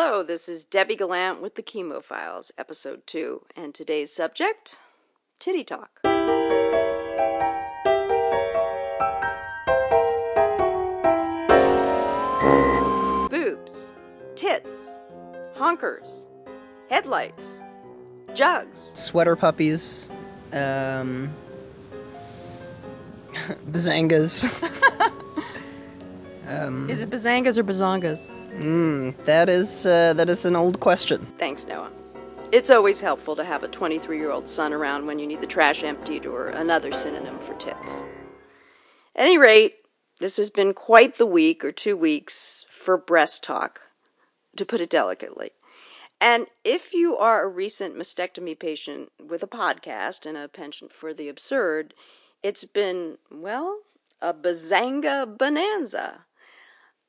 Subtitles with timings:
[0.00, 4.78] Hello, this is Debbie Galant with the Chemo Files, episode 2, and today's subject
[5.40, 6.02] Titty Talk.
[13.28, 13.92] Boobs,
[14.36, 15.00] tits,
[15.56, 16.28] honkers,
[16.88, 17.60] headlights,
[18.34, 20.08] jugs, sweater puppies,
[20.52, 21.28] um,
[23.68, 24.94] bazangas.
[26.48, 28.28] um, Is it bazangas or bazongas?
[28.58, 31.18] mm, that is uh, that is an old question.
[31.38, 31.90] Thanks, Noah.
[32.50, 35.46] It's always helpful to have a 23 year old son around when you need the
[35.46, 38.02] trash emptied or another synonym for tits.
[39.14, 39.74] At any rate,
[40.20, 43.82] this has been quite the week or two weeks for breast talk,
[44.56, 45.50] to put it delicately.
[46.20, 51.14] And if you are a recent mastectomy patient with a podcast and a penchant for
[51.14, 51.94] the absurd,
[52.42, 53.80] it's been, well,
[54.20, 56.24] a bazanga bonanza.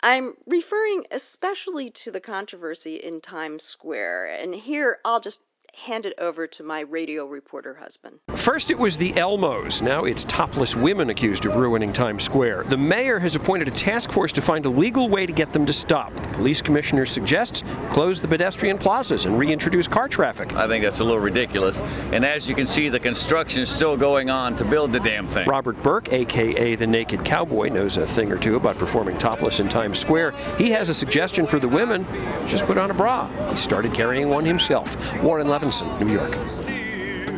[0.01, 5.41] I'm referring especially to the controversy in Times Square, and here I'll just
[5.75, 8.19] hand it over to my radio reporter husband.
[8.35, 9.81] First, it was the Elmos.
[9.81, 12.63] Now it's topless women accused of ruining Times Square.
[12.65, 15.65] The mayor has appointed a task force to find a legal way to get them
[15.65, 16.13] to stop.
[16.15, 20.53] The police commissioner suggests close the pedestrian plazas and reintroduce car traffic.
[20.53, 21.81] I think that's a little ridiculous.
[22.11, 25.27] And as you can see, the construction is still going on to build the damn
[25.27, 25.47] thing.
[25.47, 29.69] Robert Burck, aka the Naked Cowboy, knows a thing or two about performing topless in
[29.69, 30.31] Times Square.
[30.57, 32.05] He has a suggestion for the women
[32.47, 33.27] just put on a bra.
[33.49, 34.95] He started carrying one himself.
[35.23, 36.31] Warren Levinson, New York.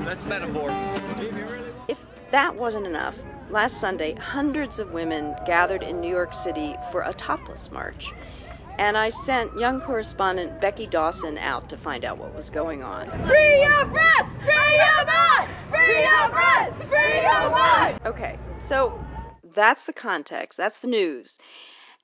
[0.06, 0.70] That's metaphor.
[1.88, 3.18] If that wasn't enough,
[3.50, 8.12] last Sunday, hundreds of women gathered in New York City for a topless march.
[8.78, 13.10] And I sent young correspondent Becky Dawson out to find out what was going on.
[13.28, 14.30] Free your breast!
[14.40, 15.50] Free your mind!
[15.70, 16.76] Free your breast!
[16.90, 18.00] Free your mind!
[18.06, 19.04] Okay, so
[19.56, 21.40] that's the context, that's the news.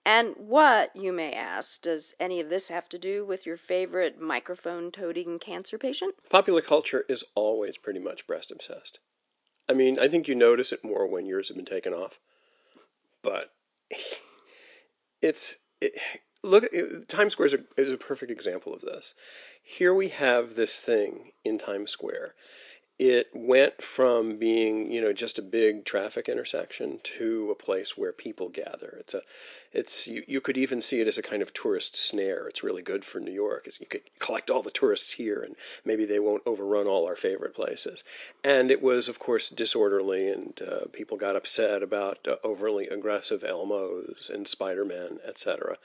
[0.08, 4.22] And what, you may ask, does any of this have to do with your favorite
[4.22, 6.16] microphone toting cancer patient?
[6.30, 9.00] Popular culture is always pretty much breast obsessed.
[9.68, 12.22] I mean, I think you notice it more when yours have been taken off.
[13.22, 13.52] But
[15.22, 15.92] it's it,
[16.42, 16.64] look
[17.10, 19.14] Times Square is a, is a perfect example of this.
[19.62, 22.34] Here we have this thing in Times Square.
[23.00, 28.12] It went from being, you know, just a big traffic intersection to a place where
[28.12, 28.98] people gather.
[29.00, 29.22] It's a,
[29.72, 32.48] it's you, you could even see it as a kind of tourist snare.
[32.48, 35.56] It's really good for New York, is you could collect all the tourists here, and
[35.86, 38.04] maybe they won't overrun all our favorite places.
[38.44, 43.44] And it was, of course, disorderly, and uh, people got upset about uh, overly aggressive
[43.44, 45.78] Elmos and Spider-Man, etc.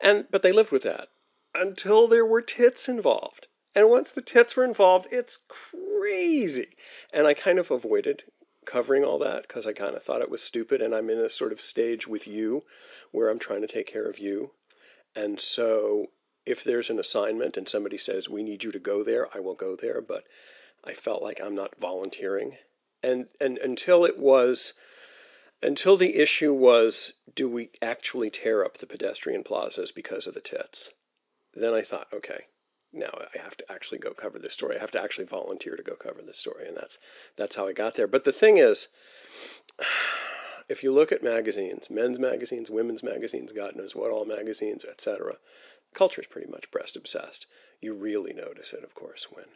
[0.00, 1.10] And but they lived with that
[1.54, 3.46] until there were tits involved.
[3.78, 6.70] And once the tits were involved, it's crazy.
[7.12, 8.24] And I kind of avoided
[8.66, 10.82] covering all that because I kind of thought it was stupid.
[10.82, 12.64] And I'm in a sort of stage with you
[13.12, 14.50] where I'm trying to take care of you.
[15.14, 16.06] And so
[16.44, 19.54] if there's an assignment and somebody says, we need you to go there, I will
[19.54, 20.02] go there.
[20.02, 20.24] But
[20.84, 22.56] I felt like I'm not volunteering.
[23.00, 24.74] And, and until it was,
[25.62, 30.40] until the issue was, do we actually tear up the pedestrian plazas because of the
[30.40, 30.94] tits?
[31.54, 32.46] Then I thought, okay,
[32.92, 34.76] now I have to actually go cover this story.
[34.76, 36.98] I have to actually volunteer to go cover this story, and that's
[37.36, 38.06] that's how I got there.
[38.06, 38.88] But the thing is,
[40.68, 45.36] if you look at magazines, men's magazines, women's magazines, God knows what all magazines, etc.,
[45.94, 47.46] culture is pretty much breast obsessed.
[47.80, 49.46] You really notice it, of course, when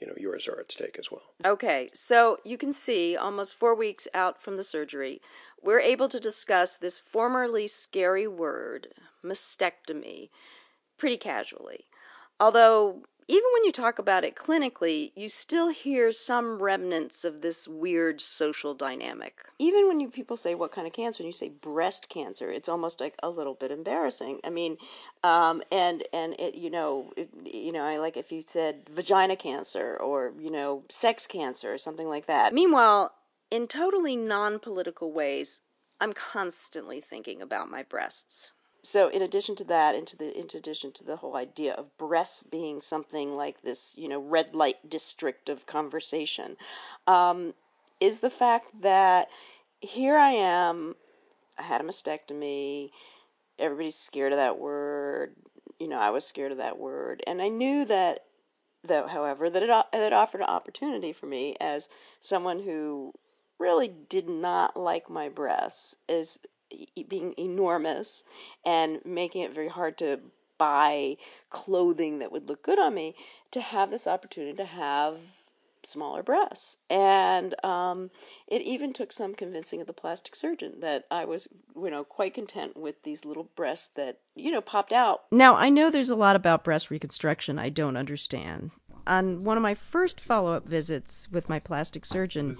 [0.00, 1.34] you know yours are at stake as well.
[1.44, 5.20] Okay, so you can see almost four weeks out from the surgery,
[5.62, 8.88] we're able to discuss this formerly scary word,
[9.24, 10.30] mastectomy,
[10.98, 11.84] pretty casually.
[12.40, 17.66] Although, even when you talk about it clinically, you still hear some remnants of this
[17.66, 19.46] weird social dynamic.
[19.58, 22.68] Even when you people say what kind of cancer, and you say breast cancer, it's
[22.68, 24.40] almost like a little bit embarrassing.
[24.44, 24.76] I mean,
[25.22, 29.36] um, and and it, you know, it, you know, I like if you said vagina
[29.36, 32.52] cancer or you know, sex cancer or something like that.
[32.52, 33.12] Meanwhile,
[33.50, 35.60] in totally non-political ways,
[36.00, 38.52] I'm constantly thinking about my breasts.
[38.84, 42.42] So, in addition to that, into the in addition to the whole idea of breasts
[42.42, 46.58] being something like this, you know, red light district of conversation,
[47.06, 47.54] um,
[47.98, 49.28] is the fact that
[49.80, 50.96] here I am,
[51.58, 52.90] I had a mastectomy.
[53.58, 55.34] Everybody's scared of that word.
[55.80, 58.26] You know, I was scared of that word, and I knew that,
[58.84, 61.88] though, however, that it offered an opportunity for me as
[62.20, 63.14] someone who
[63.58, 66.38] really did not like my breasts is
[67.08, 68.24] being enormous
[68.64, 70.20] and making it very hard to
[70.58, 71.16] buy
[71.50, 73.14] clothing that would look good on me
[73.50, 75.18] to have this opportunity to have
[75.86, 76.76] smaller breasts.
[76.88, 78.10] And um,
[78.46, 82.34] it even took some convincing of the plastic surgeon that I was, you know, quite
[82.34, 85.22] content with these little breasts that, you know, popped out.
[85.30, 88.70] Now, I know there's a lot about breast reconstruction I don't understand.
[89.06, 92.54] On one of my first follow up visits with my plastic surgeon,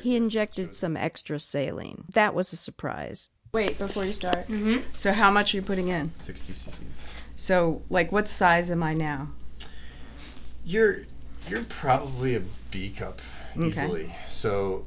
[0.00, 2.04] he injected some extra saline.
[2.12, 3.28] That was a surprise.
[3.52, 4.46] Wait, before you start.
[4.48, 4.82] Mm-hmm.
[4.94, 6.12] So, how much are you putting in?
[6.16, 7.12] 60 cc's.
[7.36, 9.28] So, like, what size am I now?
[10.64, 11.00] You're
[11.48, 13.20] you're probably a B cup
[13.58, 14.08] easily.
[14.28, 14.84] So,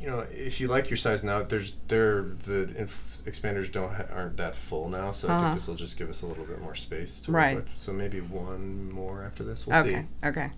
[0.00, 4.06] you know, if you like your size now, there's there the inf- expanders don't ha-
[4.14, 5.40] aren't that full now, so I Uh-huh.
[5.42, 7.56] think this will just give us a little bit more space to Right.
[7.56, 7.78] work with.
[7.78, 9.66] So maybe one more after this.
[9.66, 10.26] We'll Okay, see.
[10.28, 10.50] okay.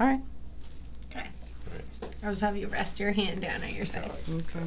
[0.00, 0.20] All right.
[1.14, 1.28] Okay.
[2.24, 4.10] I'll just have you rest your hand down at your side.
[4.28, 4.66] Okay.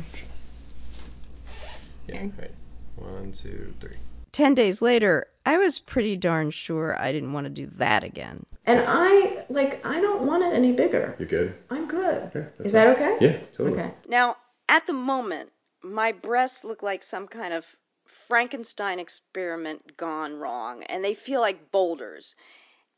[2.14, 2.52] Yeah, right.
[2.96, 3.98] One, two, three.
[4.32, 8.46] Ten days later, I was pretty darn sure I didn't want to do that again.
[8.66, 11.16] And I like I don't want it any bigger.
[11.18, 11.56] You're good.
[11.70, 12.32] I'm good.
[12.36, 13.18] Okay, Is that okay?
[13.20, 13.80] Yeah, totally.
[13.80, 13.92] Okay.
[14.08, 15.50] Now, at the moment,
[15.82, 17.76] my breasts look like some kind of
[18.06, 22.36] Frankenstein experiment gone wrong, and they feel like boulders.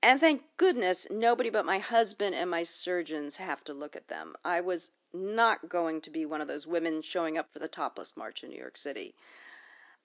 [0.03, 4.35] And thank goodness nobody but my husband and my surgeons have to look at them.
[4.43, 8.17] I was not going to be one of those women showing up for the topless
[8.17, 9.13] march in New York City.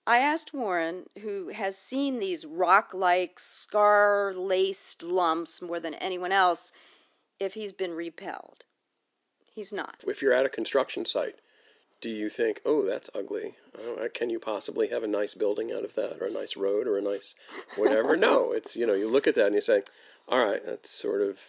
[0.07, 6.31] I asked Warren, who has seen these rock like, scar laced lumps more than anyone
[6.31, 6.73] else,
[7.41, 8.65] if he's been repelled.
[9.55, 9.97] He's not.
[10.07, 11.37] If you're at a construction site,
[12.07, 13.55] do you think, oh, that's ugly?
[13.77, 16.87] Oh, can you possibly have a nice building out of that, or a nice road,
[16.87, 17.35] or a nice
[17.75, 18.17] whatever?
[18.29, 19.83] no, it's you know you look at that and you say,
[20.29, 21.41] all right, that's sort of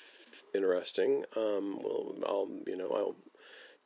[0.55, 1.25] interesting.
[1.35, 3.15] Um, well, I'll you know I'll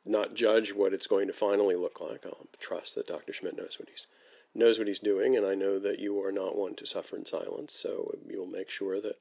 [0.06, 2.24] not judge what it's going to finally look like.
[2.24, 3.34] I'll trust that Dr.
[3.34, 4.06] Schmidt knows what he's
[4.54, 7.26] knows what he's doing, and I know that you are not one to suffer in
[7.26, 7.74] silence.
[7.74, 9.16] So you'll make sure that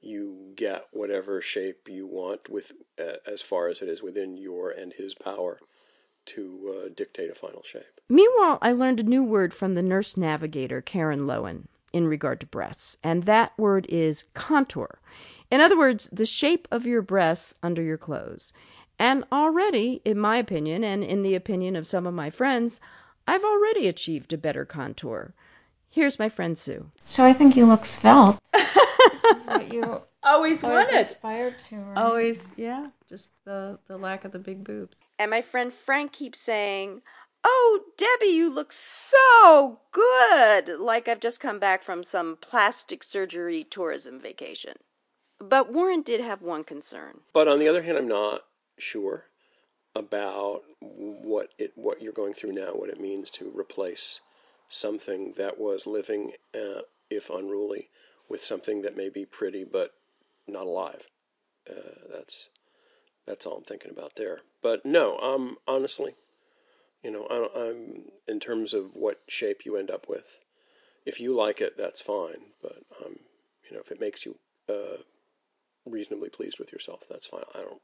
[0.00, 4.72] you get whatever shape you want with uh, as far as it is within your
[4.72, 5.60] and his power
[6.28, 8.00] to uh, dictate a final shape.
[8.08, 12.46] Meanwhile, I learned a new word from the nurse navigator, Karen Lowen, in regard to
[12.46, 14.98] breasts, and that word is contour.
[15.50, 18.52] In other words, the shape of your breasts under your clothes.
[18.98, 22.80] And already, in my opinion, and in the opinion of some of my friends,
[23.26, 25.34] I've already achieved a better contour.
[25.90, 26.90] Here's my friend Sue.
[27.04, 28.38] So I think you look svelte.
[28.52, 28.76] this
[29.40, 31.00] is what you Always always wanted.
[31.00, 31.76] aspired to.
[31.76, 31.96] Right?
[31.98, 32.88] Always, yeah.
[33.08, 34.98] Just the the lack of the big boobs.
[35.18, 37.02] And my friend Frank keeps saying,
[37.44, 40.78] Oh, Debbie, you look so good!
[40.80, 44.74] Like I've just come back from some plastic surgery tourism vacation.
[45.40, 47.20] But Warren did have one concern.
[47.32, 48.40] But on the other hand, I'm not
[48.76, 49.26] sure
[49.94, 54.20] about what it what you're going through now, what it means to replace
[54.68, 57.88] something that was living, uh, if unruly,
[58.28, 59.92] with something that may be pretty but
[60.46, 61.08] not alive.
[61.68, 62.48] Uh, that's
[63.26, 64.40] that's all I'm thinking about there.
[64.62, 66.14] But no, um, honestly,
[67.02, 70.40] you know, I, I'm in terms of what shape you end up with.
[71.04, 72.52] If you like it, that's fine.
[72.62, 73.16] But um,
[73.68, 74.36] you know, if it makes you
[74.68, 75.02] uh,
[75.86, 77.44] reasonably pleased with yourself, that's fine.
[77.54, 77.82] I don't,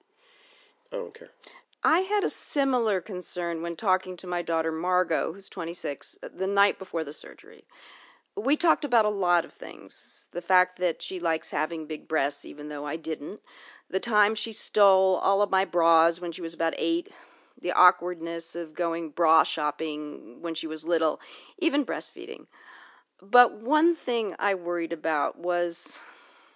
[0.92, 1.30] I don't care.
[1.86, 6.78] I had a similar concern when talking to my daughter Margot, who's 26, the night
[6.78, 7.64] before the surgery.
[8.34, 10.28] We talked about a lot of things.
[10.32, 13.40] The fact that she likes having big breasts, even though I didn't.
[13.90, 17.12] The time she stole all of my bras when she was about eight.
[17.60, 21.20] The awkwardness of going bra shopping when she was little.
[21.58, 22.46] Even breastfeeding.
[23.20, 26.00] But one thing I worried about was,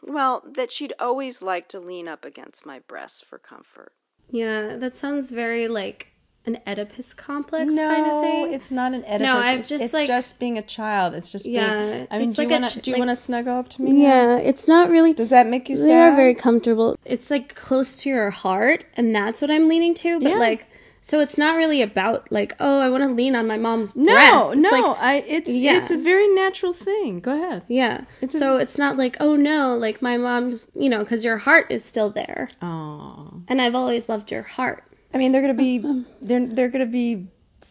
[0.03, 3.93] well, that she'd always like to lean up against my breasts for comfort.
[4.31, 6.09] Yeah, that sounds very like
[6.47, 8.53] an Oedipus complex kind of thing.
[8.55, 9.21] it's not an Oedipus.
[9.21, 11.13] No, I've It's- just, it's like- just being a child.
[11.15, 12.95] It's just Yeah, Being, I mean, do like you a want ch- to do you
[12.95, 13.93] like- want to snuggle up to me?
[13.93, 13.99] now?
[14.09, 15.13] Yeah, it's not really.
[15.13, 16.97] Does that make you They are very comfortable.
[17.05, 20.21] It's like close to your heart, and that's what I'm leaning to.
[20.21, 20.39] But Yeah.
[20.39, 20.67] like,
[21.09, 24.13] so it's not really about like, oh, I want to lean on my mom's No,
[24.13, 24.53] breast.
[24.53, 24.71] It's no.
[24.71, 25.79] like, I it's yeah.
[25.79, 27.21] it's a very natural thing.
[27.21, 27.63] Go ahead.
[27.67, 28.03] yeah.
[28.21, 31.39] It's a- so it's not like, oh no, like my mom's, you know, because your
[31.39, 33.43] heart is still there, Oh.
[33.49, 34.85] and I've always loved your heart.
[35.15, 35.79] I mean, they're gonna be
[36.21, 37.27] they're they're gonna be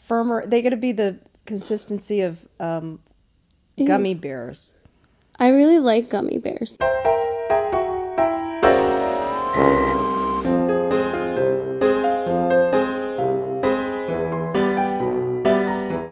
[0.07, 0.43] firmer.
[0.47, 2.99] They're gonna be the consistency of um,
[3.85, 4.75] gummy bears.
[5.37, 6.75] I really like gummy bears.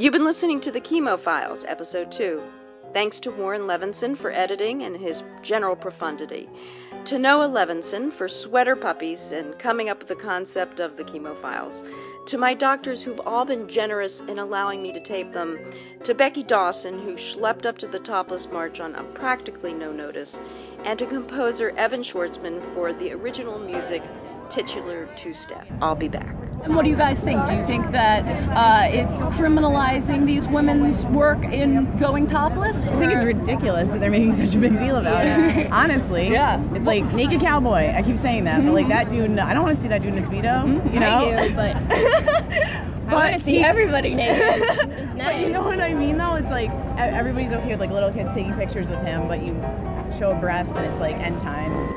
[0.05, 2.39] You've been listening to the Chemo Files, Episode 2.
[2.93, 6.47] Thanks to Warren Levinson for editing and his general profundity.
[7.05, 11.35] To Noah Levinson for sweater puppies and coming up with the concept of the Chemo
[11.41, 11.83] Files.
[12.27, 15.57] To my doctors who've all been generous in allowing me to tape them.
[16.03, 20.39] To Becky Dawson, who schlepped up to the Topless March on practically no notice.
[20.83, 24.03] And to composer Evan Schwartzman for the original music
[24.49, 25.65] titular two step.
[25.81, 26.35] I'll be back.
[26.65, 27.45] And what do you guys think?
[27.47, 32.87] Do you think that uh, it's criminalizing these women's work in going topless?
[32.87, 35.67] I think it's ridiculous that they're making such a big deal about it.
[35.71, 36.59] Honestly, Yeah.
[36.73, 37.93] it's like naked cowboy.
[37.95, 40.13] I keep saying that, but like that dude, I don't want to see that dude
[40.15, 40.91] in a speedo.
[40.91, 44.63] You know, I do, but I want to see everybody naked.
[45.05, 45.35] It's nice.
[45.35, 46.33] But you know what I mean, though?
[46.33, 49.53] It's like e- everybody's okay with like little kids taking pictures with him, but you
[50.17, 51.91] show a breast and it's like end times.